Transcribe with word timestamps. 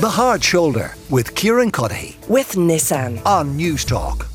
The 0.00 0.08
Hard 0.08 0.42
Shoulder 0.42 0.94
with 1.10 1.34
Kieran 1.34 1.70
Cuddihy 1.70 2.26
with 2.26 2.52
Nissan. 2.52 3.20
on 3.26 3.58
Newstalk. 3.58 4.28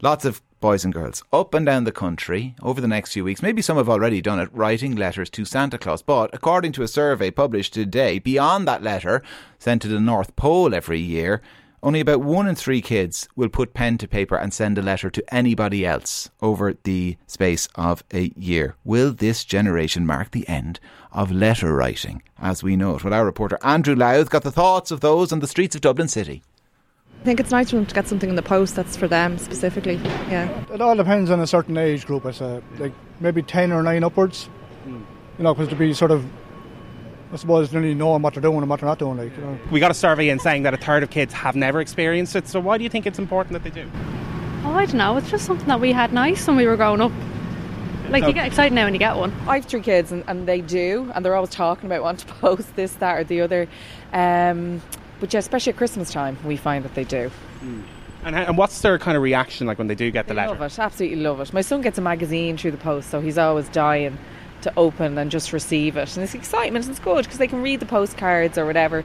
Lots 0.00 0.24
of 0.24 0.40
boys 0.60 0.82
and 0.82 0.94
girls 0.94 1.22
up 1.30 1.52
and 1.52 1.66
down 1.66 1.84
the 1.84 1.92
country 1.92 2.54
over 2.62 2.80
the 2.80 2.88
next 2.88 3.12
few 3.12 3.22
weeks. 3.22 3.42
Maybe 3.42 3.60
some 3.60 3.76
have 3.76 3.90
already 3.90 4.22
done 4.22 4.40
it, 4.40 4.48
writing 4.50 4.96
letters 4.96 5.28
to 5.28 5.44
Santa 5.44 5.76
Claus. 5.76 6.00
But 6.00 6.30
according 6.32 6.72
to 6.72 6.82
a 6.82 6.88
survey 6.88 7.30
published 7.30 7.74
today, 7.74 8.18
beyond 8.18 8.66
that 8.66 8.82
letter 8.82 9.22
sent 9.58 9.82
to 9.82 9.88
the 9.88 10.00
North 10.00 10.34
Pole 10.36 10.74
every 10.74 11.00
year, 11.00 11.42
only 11.82 12.00
about 12.00 12.20
one 12.20 12.48
in 12.48 12.54
three 12.54 12.80
kids 12.80 13.28
will 13.36 13.48
put 13.48 13.74
pen 13.74 13.98
to 13.98 14.08
paper 14.08 14.36
and 14.36 14.52
send 14.52 14.78
a 14.78 14.82
letter 14.82 15.10
to 15.10 15.34
anybody 15.34 15.86
else 15.86 16.30
over 16.42 16.74
the 16.82 17.16
space 17.26 17.68
of 17.74 18.02
a 18.12 18.32
year. 18.36 18.76
Will 18.84 19.12
this 19.12 19.44
generation 19.44 20.06
mark 20.06 20.30
the 20.30 20.48
end 20.48 20.80
of 21.12 21.30
letter 21.30 21.72
writing 21.74 22.22
as 22.38 22.62
we 22.62 22.76
know 22.76 22.96
it? 22.96 23.04
Well, 23.04 23.14
our 23.14 23.24
reporter 23.24 23.58
Andrew 23.62 23.94
Louth 23.94 24.30
got 24.30 24.42
the 24.42 24.52
thoughts 24.52 24.90
of 24.90 25.00
those 25.00 25.32
on 25.32 25.40
the 25.40 25.46
streets 25.46 25.74
of 25.74 25.80
Dublin 25.80 26.08
City. 26.08 26.42
I 27.20 27.24
think 27.24 27.40
it's 27.40 27.50
nice 27.50 27.70
for 27.70 27.76
them 27.76 27.86
to 27.86 27.94
get 27.94 28.06
something 28.06 28.30
in 28.30 28.36
the 28.36 28.42
post 28.42 28.76
that's 28.76 28.96
for 28.96 29.08
them 29.08 29.38
specifically. 29.38 29.96
Yeah. 30.30 30.48
It 30.72 30.80
all 30.80 30.96
depends 30.96 31.30
on 31.30 31.40
a 31.40 31.46
certain 31.46 31.76
age 31.76 32.06
group. 32.06 32.24
I 32.24 32.30
say, 32.30 32.62
like 32.78 32.92
maybe 33.20 33.42
ten 33.42 33.72
or 33.72 33.82
nine 33.82 34.04
upwards. 34.04 34.44
Hmm. 34.84 35.02
You 35.36 35.44
know, 35.44 35.54
because 35.54 35.68
to 35.68 35.76
be 35.76 35.92
sort 35.94 36.10
of, 36.10 36.24
I 37.32 37.36
suppose, 37.36 37.72
really 37.74 37.94
knowing 37.94 38.22
what 38.22 38.32
they're 38.34 38.40
doing 38.42 38.58
and 38.58 38.68
what 38.70 38.80
they're 38.80 38.88
not 38.88 38.98
doing. 38.98 39.18
Like, 39.18 39.36
you 39.36 39.42
know. 39.42 39.58
We 39.70 39.80
got 39.80 39.90
a 39.90 39.94
survey 39.94 40.30
in 40.30 40.38
saying 40.38 40.62
that 40.62 40.72
a 40.74 40.78
third 40.78 41.02
of 41.02 41.10
kids 41.10 41.34
have 41.34 41.54
never 41.56 41.80
experienced 41.80 42.34
it. 42.36 42.48
So 42.48 42.58
why 42.60 42.78
do 42.78 42.84
you 42.84 42.90
think 42.90 43.06
it's 43.06 43.18
important 43.18 43.52
that 43.52 43.62
they 43.64 43.70
do? 43.82 43.88
Oh, 44.64 44.72
I 44.72 44.86
don't 44.86 44.94
know. 44.96 45.16
It's 45.18 45.30
just 45.30 45.44
something 45.44 45.66
that 45.68 45.78
we 45.80 45.92
had 45.92 46.12
nice 46.12 46.46
when 46.46 46.56
we 46.56 46.66
were 46.66 46.76
growing 46.76 47.00
up. 47.00 47.12
Like 48.08 48.24
you 48.24 48.32
get 48.32 48.46
excited 48.46 48.72
now 48.74 48.84
when 48.84 48.94
you 48.94 48.98
get 48.98 49.16
one. 49.16 49.34
I 49.46 49.56
have 49.56 49.66
three 49.66 49.82
kids 49.82 50.12
and, 50.12 50.24
and 50.26 50.48
they 50.48 50.62
do, 50.62 51.12
and 51.14 51.22
they're 51.22 51.34
always 51.34 51.50
talking 51.50 51.84
about 51.84 52.02
wanting 52.02 52.26
to 52.26 52.32
post 52.40 52.74
this, 52.74 52.94
that, 52.94 53.18
or 53.18 53.24
the 53.24 53.42
other. 53.42 53.68
Um, 54.14 54.80
but 55.20 55.30
yeah, 55.34 55.40
especially 55.40 55.72
at 55.72 55.76
Christmas 55.76 56.10
time, 56.10 56.38
we 56.44 56.56
find 56.56 56.82
that 56.86 56.94
they 56.94 57.04
do. 57.04 57.30
And, 58.24 58.34
how- 58.34 58.42
and 58.44 58.56
what's 58.56 58.80
their 58.80 58.98
kind 58.98 59.16
of 59.18 59.22
reaction 59.22 59.66
like 59.66 59.76
when 59.76 59.88
they 59.88 59.94
do 59.94 60.10
get 60.10 60.26
the 60.26 60.32
They 60.32 60.40
letter? 60.40 60.58
love 60.58 60.62
it, 60.72 60.78
absolutely 60.78 61.18
love 61.18 61.40
it. 61.42 61.52
My 61.52 61.60
son 61.60 61.82
gets 61.82 61.98
a 61.98 62.00
magazine 62.00 62.56
through 62.56 62.70
the 62.70 62.76
post, 62.78 63.10
so 63.10 63.20
he's 63.20 63.36
always 63.36 63.68
dying 63.68 64.16
to 64.62 64.72
open 64.76 65.18
and 65.18 65.30
just 65.30 65.52
receive 65.52 65.96
it. 65.96 66.14
And 66.16 66.24
it's 66.24 66.34
excitement, 66.34 66.84
and 66.86 66.92
it's 66.92 67.04
good 67.04 67.24
because 67.24 67.38
they 67.38 67.46
can 67.46 67.62
read 67.62 67.80
the 67.80 67.86
postcards 67.86 68.58
or 68.58 68.66
whatever. 68.66 69.04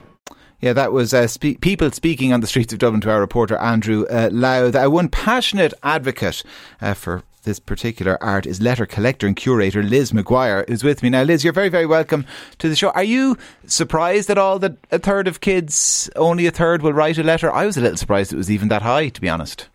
Yeah, 0.60 0.74
that 0.74 0.94
was 0.94 1.14
uh, 1.14 1.28
spe- 1.28 1.60
people 1.60 1.92
speaking 1.92 2.32
on 2.32 2.40
the 2.40 2.48
streets 2.48 2.72
of 2.72 2.80
Dublin 2.80 3.02
to 3.02 3.12
our 3.12 3.20
reporter 3.20 3.58
Andrew 3.58 4.06
uh, 4.10 4.30
Louth. 4.32 4.76
Uh, 4.76 4.90
one 4.90 5.10
passionate 5.10 5.74
advocate 5.84 6.42
uh, 6.80 6.94
for 6.94 7.24
this 7.44 7.60
particular 7.60 8.22
art 8.24 8.46
is 8.46 8.62
letter 8.62 8.86
collector 8.86 9.28
and 9.28 9.36
curator 9.36 9.84
Liz 9.84 10.14
Maguire, 10.14 10.64
who's 10.68 10.82
with 10.82 11.04
me 11.04 11.10
now. 11.10 11.24
Liz, 11.24 11.44
you're 11.44 11.52
very, 11.52 11.68
very 11.68 11.86
welcome 11.86 12.26
to 12.60 12.70
the 12.70 12.76
show. 12.78 12.92
Are 12.92 13.04
you 13.04 13.38
surprised 13.66 14.30
at 14.30 14.38
all 14.38 14.58
that 14.60 14.78
a 14.92 15.00
third 15.00 15.28
of 15.28 15.42
kids, 15.42 16.10
only 16.16 16.48
a 16.48 16.52
third, 16.52 16.82
will 16.82 16.94
write 16.94 17.18
a 17.18 17.24
letter? 17.24 17.52
I 17.52 17.66
was 17.66 17.76
a 17.76 17.82
little 17.82 17.98
surprised 17.98 18.32
it 18.32 18.38
was 18.38 18.50
even 18.50 18.70
that 18.70 18.84
high, 18.84 19.10
to 19.10 19.20
be 19.20 19.28
honest. 19.28 19.68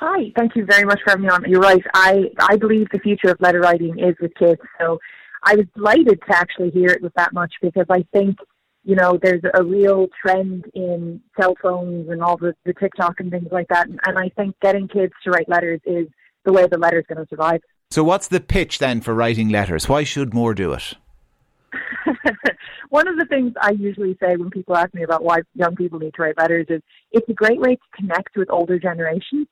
Hi, 0.00 0.32
thank 0.36 0.54
you 0.54 0.64
very 0.64 0.84
much 0.84 1.00
for 1.02 1.10
having 1.10 1.24
me 1.24 1.30
on. 1.30 1.44
You're 1.48 1.60
right. 1.60 1.82
I, 1.92 2.30
I 2.38 2.56
believe 2.56 2.86
the 2.92 3.00
future 3.00 3.30
of 3.30 3.40
letter 3.40 3.58
writing 3.58 3.98
is 3.98 4.14
with 4.20 4.32
kids. 4.34 4.60
So 4.80 5.00
I 5.42 5.56
was 5.56 5.66
delighted 5.74 6.20
to 6.28 6.36
actually 6.36 6.70
hear 6.70 6.90
it 6.90 7.02
was 7.02 7.10
that 7.16 7.32
much 7.32 7.52
because 7.60 7.86
I 7.90 8.04
think, 8.12 8.36
you 8.84 8.94
know, 8.94 9.18
there's 9.20 9.42
a 9.54 9.62
real 9.64 10.06
trend 10.22 10.66
in 10.74 11.20
cell 11.40 11.56
phones 11.60 12.10
and 12.10 12.22
all 12.22 12.36
the, 12.36 12.54
the 12.64 12.74
TikTok 12.74 13.18
and 13.18 13.32
things 13.32 13.48
like 13.50 13.66
that. 13.68 13.88
And, 13.88 13.98
and 14.06 14.16
I 14.16 14.28
think 14.36 14.54
getting 14.62 14.86
kids 14.86 15.12
to 15.24 15.30
write 15.30 15.48
letters 15.48 15.80
is 15.84 16.06
the 16.44 16.52
way 16.52 16.68
the 16.70 16.78
letter's 16.78 17.06
going 17.08 17.24
to 17.24 17.28
survive. 17.28 17.60
So, 17.90 18.04
what's 18.04 18.28
the 18.28 18.40
pitch 18.40 18.78
then 18.78 19.00
for 19.00 19.14
writing 19.14 19.48
letters? 19.48 19.88
Why 19.88 20.04
should 20.04 20.32
more 20.32 20.54
do 20.54 20.74
it? 20.74 20.94
One 22.90 23.08
of 23.08 23.18
the 23.18 23.26
things 23.26 23.52
I 23.60 23.72
usually 23.72 24.16
say 24.22 24.36
when 24.36 24.50
people 24.50 24.76
ask 24.76 24.94
me 24.94 25.02
about 25.02 25.24
why 25.24 25.40
young 25.54 25.74
people 25.74 25.98
need 25.98 26.14
to 26.14 26.22
write 26.22 26.38
letters 26.38 26.66
is 26.68 26.82
it's 27.10 27.28
a 27.28 27.34
great 27.34 27.60
way 27.60 27.74
to 27.74 27.82
connect 27.96 28.36
with 28.36 28.48
older 28.50 28.78
generations. 28.78 29.48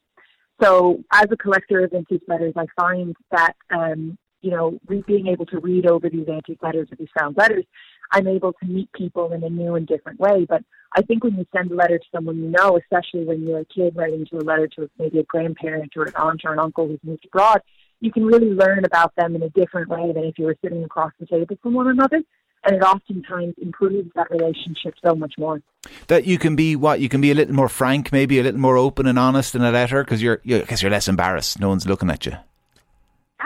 So, 0.63 1.03
as 1.13 1.27
a 1.31 1.37
collector 1.37 1.85
of 1.85 1.93
antique 1.93 2.23
letters, 2.29 2.55
I 2.57 2.67
find 2.77 3.15
that 3.31 3.55
um, 3.71 4.17
you 4.47 4.51
know, 4.53 4.79
re- 4.87 5.03
being 5.07 5.27
able 5.27 5.47
to 5.47 5.59
read 5.59 5.87
over 5.87 6.09
these 6.09 6.29
antique 6.29 6.63
letters 6.63 6.89
or 6.91 6.97
these 6.97 7.09
found 7.19 7.37
letters, 7.37 7.65
I'm 8.13 8.29
able 8.29 8.53
to 8.53 8.67
meet 8.67 8.91
people 8.93 9.33
in 9.33 9.43
a 9.43 9.51
new 9.51 9.75
and 9.75 9.87
different 9.87 10.21
way. 10.21 10.47
But 10.49 10.63
I 10.95 11.03
think 11.03 11.25
when 11.25 11.37
you 11.37 11.45
send 11.55 11.73
a 11.73 11.75
letter 11.75 11.99
to 11.99 12.05
someone 12.15 12.37
you 12.37 12.51
know, 12.51 12.79
especially 12.79 13.25
when 13.25 13.47
you're 13.47 13.61
a 13.61 13.65
kid 13.65 13.97
writing 13.97 14.25
to 14.27 14.39
a 14.39 14.47
letter 14.47 14.69
to 14.77 14.89
maybe 14.99 15.19
a 15.19 15.25
grandparent 15.25 15.97
or 15.97 16.05
an 16.05 16.15
aunt 16.17 16.43
or 16.45 16.53
an 16.53 16.61
uncle 16.61 16.87
who's 16.87 17.01
moved 17.03 17.27
abroad, 17.27 17.61
you 18.01 18.13
can 18.13 18.25
really 18.25 18.51
learn 18.51 18.85
about 18.85 19.15
them 19.17 19.35
in 19.35 19.43
a 19.43 19.51
different 19.51 19.89
way 19.89 20.13
than 20.13 20.25
if 20.25 20.39
you 20.39 20.45
were 20.45 20.57
sitting 20.63 20.85
across 20.85 21.13
the 21.19 21.27
table 21.27 21.57
from 21.63 21.75
one 21.75 21.89
another. 21.89 22.23
And 22.67 22.77
it 22.77 22.83
oftentimes 22.83 23.55
improves 23.59 24.11
that 24.17 24.31
relationship 24.31 24.95
so 25.05 25.15
much 25.15 25.35
more. 25.39 25.63
That 26.09 26.27
you 26.27 26.37
can 26.37 26.57
be 26.57 26.75
what 26.75 27.01
you 27.01 27.09
can 27.09 27.21
be 27.21 27.31
a 27.31 27.35
little 27.35 27.55
more 27.55 27.69
frank, 27.69 28.11
maybe 28.11 28.41
a 28.41 28.43
little 28.43 28.61
more 28.61 28.77
open 28.77 29.07
and 29.07 29.19
honest 29.19 29.55
in 29.55 29.63
a 29.63 29.71
letter 29.71 30.03
because 30.03 30.21
you're 30.21 30.41
because 30.45 30.83
you're 30.83 30.91
less 30.91 31.07
embarrassed. 31.07 31.61
No 31.61 31.69
one's 31.69 31.87
looking 31.87 32.11
at 32.11 32.27
you. 32.27 32.37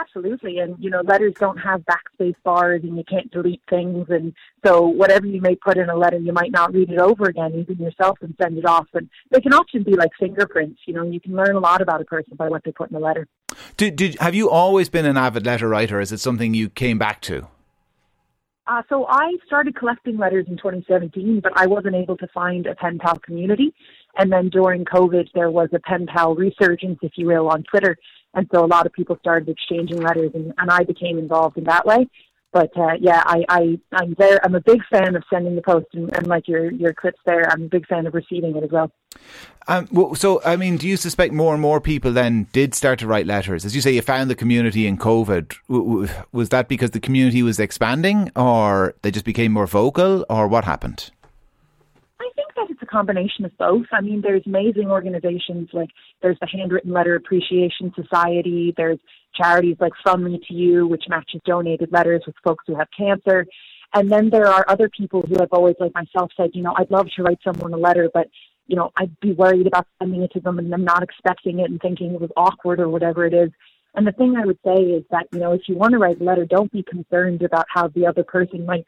Absolutely. 0.01 0.59
And, 0.59 0.77
you 0.79 0.89
know, 0.89 1.03
letters 1.03 1.35
don't 1.39 1.59
have 1.59 1.83
backspace 1.83 2.37
bars 2.45 2.83
and 2.85 2.97
you 2.97 3.05
can't 3.05 3.31
delete 3.31 3.61
things. 3.69 4.07
And 4.09 4.33
so 4.65 4.87
whatever 4.87 5.27
you 5.27 5.41
may 5.41 5.57
put 5.57 5.77
in 5.77 5.91
a 5.91 5.97
letter, 5.97 6.17
you 6.17 6.33
might 6.33 6.53
not 6.53 6.73
read 6.73 6.91
it 6.91 6.99
over 6.99 7.25
again, 7.25 7.55
even 7.55 7.77
yourself, 7.85 8.19
and 8.23 8.35
send 8.41 8.57
it 8.57 8.65
off. 8.65 8.87
And 8.95 9.09
they 9.31 9.41
can 9.41 9.53
often 9.53 9.83
be 9.83 9.97
like 9.97 10.11
fingerprints. 10.19 10.81
You 10.87 10.95
know, 10.95 11.03
you 11.03 11.21
can 11.21 11.35
learn 11.35 11.55
a 11.55 11.61
lot 11.61 11.81
about 11.83 12.01
a 12.01 12.05
person 12.05 12.35
by 12.37 12.49
what 12.49 12.65
they 12.65 12.73
put 12.73 12.91
in 12.91 12.97
a 12.97 13.01
letter. 13.01 13.27
Did, 13.77 13.97
did 13.97 14.19
have 14.21 14.35
you 14.35 14.49
always 14.49 14.89
been 14.89 15.07
an 15.07 15.17
avid 15.17 15.45
letter 15.45 15.69
writer? 15.69 16.01
Is 16.01 16.13
it 16.13 16.21
something 16.21 16.55
you 16.55 16.71
came 16.71 16.99
back 16.99 17.21
to? 17.23 17.49
Uh, 18.71 18.83
so 18.89 19.05
I 19.09 19.37
started 19.47 19.75
collecting 19.75 20.17
letters 20.17 20.47
in 20.49 20.57
2017, 20.57 21.41
but 21.41 21.53
I 21.57 21.67
wasn't 21.67 21.97
able 21.97 22.17
to 22.19 22.29
find 22.29 22.67
a 22.67 22.75
pen 22.77 23.01
pal 23.01 23.19
community. 23.19 23.75
And 24.17 24.31
then 24.31 24.49
during 24.49 24.85
COVID, 24.85 25.27
there 25.35 25.51
was 25.51 25.71
a 25.73 25.81
pen 25.81 26.07
pal 26.07 26.37
resurgence, 26.37 27.01
if 27.03 27.11
you 27.17 27.27
will, 27.27 27.49
on 27.49 27.65
Twitter. 27.65 27.97
And 28.35 28.49
so 28.55 28.65
a 28.65 28.69
lot 28.69 28.87
of 28.87 28.93
people 28.93 29.17
started 29.19 29.49
exchanging 29.49 30.01
letters, 30.01 30.31
and, 30.35 30.55
and 30.57 30.71
I 30.71 30.85
became 30.85 31.19
involved 31.19 31.59
in 31.59 31.65
that 31.65 31.85
way. 31.85 32.09
But 32.53 32.77
uh, 32.77 32.95
yeah, 32.99 33.23
I, 33.27 33.45
I 33.49 33.81
I'm 33.93 34.15
very 34.17 34.39
I'm 34.43 34.55
a 34.57 34.61
big 34.61 34.81
fan 34.91 35.15
of 35.15 35.23
sending 35.33 35.55
the 35.55 35.63
post, 35.63 35.87
and, 35.93 36.15
and 36.17 36.27
like 36.27 36.49
your 36.49 36.71
your 36.73 36.93
clips 36.93 37.21
there, 37.25 37.49
I'm 37.51 37.63
a 37.63 37.69
big 37.69 37.87
fan 37.87 38.07
of 38.07 38.15
receiving 38.15 38.57
it 38.57 38.65
as 38.65 38.71
well. 38.71 38.91
Um, 39.69 39.87
well, 39.93 40.15
so, 40.17 40.41
I 40.45 40.57
mean, 40.57 40.79
do 40.79 40.89
you 40.89 40.97
suspect 40.97 41.33
more 41.33 41.53
and 41.53 41.63
more 41.63 41.81
people 41.81 42.13
then 42.13 42.49
did 42.53 42.75
start 42.75 42.99
to 43.01 43.07
write 43.07 43.27
letters? 43.27 43.65
As 43.65 43.77
you 43.77 43.81
say, 43.81 43.93
you 43.93 44.03
found 44.03 44.29
the 44.29 44.35
community 44.35 44.87
in 44.87 44.97
COVID. 44.99 45.55
W- 45.69 46.07
w- 46.07 46.25
Was 46.33 46.49
that 46.49 46.67
because 46.67 46.91
the 46.91 46.99
community 47.01 47.43
was 47.43 47.61
expanding, 47.61 48.33
or 48.35 48.95
they 49.03 49.13
just 49.13 49.25
became 49.25 49.53
more 49.53 49.67
vocal, 49.69 50.25
or 50.29 50.49
what 50.49 50.65
happened? 50.65 51.11
I 52.19 52.29
think 52.35 52.49
that 52.57 52.71
it's 52.71 52.80
a 52.80 52.80
combination 52.91 53.45
of 53.45 53.57
both. 53.59 53.87
I 53.93 54.01
mean, 54.01 54.21
there's 54.21 54.47
amazing 54.47 54.91
organizations 54.91 55.69
like 55.73 55.91
there's 56.23 56.39
the 56.41 56.47
Handwritten 56.47 56.93
Letter 56.93 57.15
Appreciation 57.17 57.93
Society. 57.95 58.75
There's 58.77 58.99
charities 59.35 59.77
like 59.81 59.93
From 60.03 60.25
Me 60.25 60.41
to 60.49 60.55
You, 60.55 60.87
which 60.87 61.05
matches 61.09 61.41
donated 61.47 61.93
letters 61.93 62.23
with 62.27 62.35
folks 62.45 62.65
who 62.67 62.77
have 62.77 62.89
cancer. 62.97 63.47
And 63.95 64.11
then 64.11 64.31
there 64.31 64.47
are 64.47 64.65
other 64.69 64.89
people 64.89 65.23
who 65.23 65.37
have 65.41 65.53
always, 65.53 65.77
like 65.81 65.95
myself, 65.95 66.31
said, 66.37 66.51
you 66.53 66.63
know, 66.63 66.75
I'd 66.77 66.91
love 66.91 67.09
to 67.17 67.23
write 67.23 67.39
someone 67.45 67.73
a 67.73 67.77
letter, 67.77 68.11
but 68.13 68.29
you 68.71 68.77
know, 68.77 68.93
I'd 68.97 69.19
be 69.19 69.33
worried 69.33 69.67
about 69.67 69.89
sending 69.99 70.23
it 70.23 70.31
to 70.35 70.41
them 70.41 70.61
and 70.61 70.73
them 70.73 70.85
not 70.85 71.03
expecting 71.03 71.59
it 71.59 71.71
and 71.71 71.81
thinking 71.81 72.15
it 72.15 72.21
was 72.21 72.31
awkward 72.37 72.79
or 72.79 72.89
whatever 72.89 73.27
it 73.27 73.35
is. 73.35 73.51
And 73.95 74.07
the 74.07 74.13
thing 74.13 74.37
I 74.37 74.47
would 74.47 74.61
say 74.65 74.81
is 74.81 75.03
that, 75.11 75.27
you 75.33 75.41
know, 75.41 75.53
if 75.53 75.63
you 75.67 75.75
want 75.75 75.91
to 75.91 75.99
write 75.99 76.21
a 76.21 76.25
letter, 76.25 76.45
don't 76.45 76.71
be 76.71 76.85
concerned 76.85 77.43
about 77.43 77.67
how 77.69 77.89
the 77.89 78.07
other 78.07 78.23
person 78.23 78.65
might 78.65 78.87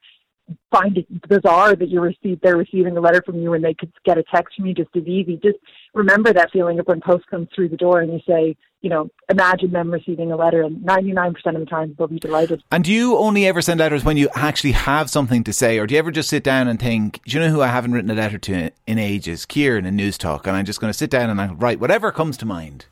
find 0.70 0.98
it 0.98 1.06
bizarre 1.28 1.76
that 1.76 1.88
you 1.88 2.00
receive 2.00 2.41
they're 2.41 2.56
receiving 2.56 2.97
a 2.97 3.00
letter 3.00 3.22
from 3.25 3.41
you 3.41 3.53
and 3.53 3.64
they 3.64 3.75
could 3.75 3.92
get 4.04 4.19
a 4.19 4.25
text 4.34 4.56
from 4.56 4.66
you 4.66 4.75
just 4.75 4.94
as 4.97 5.04
easy. 5.04 5.38
Just 5.42 5.58
remember 5.94 6.32
that 6.32 6.50
feeling 6.50 6.78
of 6.78 6.86
when 6.86 7.00
post 7.00 7.26
comes 7.28 7.48
through 7.54 7.69
the 7.69 7.76
door 7.76 8.00
and 8.00 8.12
you 8.12 8.20
say, 8.26 8.56
you 8.81 8.91
know, 8.91 9.08
imagine 9.31 9.70
them 9.70 9.91
receiving 9.91 10.32
a 10.32 10.36
letter 10.36 10.62
and 10.62 10.82
ninety 10.82 11.12
nine 11.12 11.34
percent 11.34 11.56
of 11.56 11.60
the 11.60 11.66
time 11.66 11.94
they'll 11.97 12.08
be 12.08 12.19
delighted. 12.19 12.62
And 12.72 12.82
do 12.82 12.92
you 12.92 13.16
only 13.16 13.47
ever 13.47 13.62
send 13.62 13.78
letters 13.81 14.04
when 14.04 14.16
you 14.16 14.28
actually 14.34 14.72
have 14.72 15.08
something 15.08 15.44
to 15.44 15.52
say, 15.52 15.78
or 15.78 15.86
do 15.86 15.94
you 15.94 15.98
ever 15.98 16.10
just 16.10 16.28
sit 16.28 16.42
down 16.42 16.66
and 16.66 16.81
think, 16.81 17.20
do 17.25 17.37
you 17.37 17.44
know 17.44 17.50
who 17.50 17.61
I 17.61 17.69
haven't 17.69 17.93
written 17.93 18.11
a 18.11 18.14
letter 18.14 18.38
to 18.38 18.70
in 18.87 18.99
ages? 18.99 19.46
Kieran 19.46 19.87
in 19.87 19.96
Newstalk, 19.96 20.46
and 20.46 20.56
I'm 20.56 20.64
just 20.64 20.81
going 20.81 20.93
to 20.93 20.99
sit 20.99 21.11
down 21.11 21.31
and 21.31 21.40
I 21.40 21.52
write 21.52 21.78
whatever 21.78 22.11
comes 22.11 22.37
to 22.38 22.46
mind. 22.46 22.87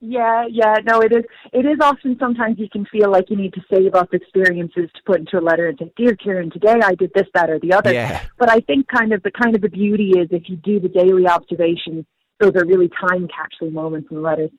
Yeah, 0.00 0.44
yeah, 0.48 0.76
no, 0.84 1.00
it 1.00 1.12
is. 1.12 1.24
It 1.52 1.66
is 1.66 1.78
often 1.80 2.16
sometimes 2.20 2.58
you 2.58 2.68
can 2.70 2.86
feel 2.86 3.10
like 3.10 3.30
you 3.30 3.36
need 3.36 3.52
to 3.54 3.60
save 3.72 3.94
up 3.94 4.14
experiences 4.14 4.88
to 4.94 5.02
put 5.04 5.18
into 5.18 5.38
a 5.38 5.40
letter 5.40 5.66
and 5.66 5.76
say, 5.76 5.92
"Dear 5.96 6.14
Kieran, 6.14 6.50
today 6.50 6.76
I 6.82 6.94
did 6.94 7.10
this, 7.14 7.26
that, 7.34 7.50
or 7.50 7.58
the 7.58 7.72
other." 7.72 7.92
Yeah. 7.92 8.22
But 8.38 8.48
I 8.48 8.60
think 8.60 8.86
kind 8.86 9.12
of 9.12 9.22
the 9.24 9.32
kind 9.32 9.56
of 9.56 9.60
the 9.60 9.68
beauty 9.68 10.10
is 10.10 10.28
if 10.30 10.48
you 10.48 10.56
do 10.56 10.78
the 10.78 10.88
daily 10.88 11.26
observations, 11.26 12.04
those 12.38 12.54
are 12.54 12.64
really 12.64 12.88
time 12.88 13.26
capsule 13.26 13.72
moments 13.72 14.08
in 14.10 14.18
the 14.18 14.22
letters. 14.22 14.50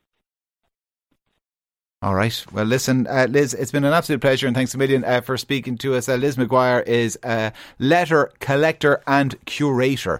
All 2.02 2.16
right. 2.16 2.46
Well, 2.52 2.66
listen, 2.66 3.08
uh, 3.08 3.28
Liz, 3.30 3.54
it's 3.54 3.72
been 3.72 3.84
an 3.86 3.94
absolute 3.94 4.22
pleasure, 4.22 4.48
and 4.48 4.56
thanks 4.56 4.74
a 4.74 4.78
million 4.78 5.06
uh, 5.06 5.22
for 5.22 5.38
speaking 5.38 5.78
to 5.80 5.96
us. 5.96 6.10
Uh, 6.10 6.16
Liz 6.16 6.38
Maguire 6.38 6.82
is 6.82 7.18
a 7.24 7.54
letter 7.78 8.32
collector 8.40 9.02
and 9.08 9.36
curator. 9.46 10.20